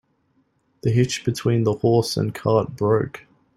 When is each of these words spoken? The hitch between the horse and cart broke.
The 0.81 0.89
hitch 0.89 1.23
between 1.25 1.63
the 1.63 1.75
horse 1.75 2.17
and 2.17 2.33
cart 2.33 2.75
broke. 2.75 3.27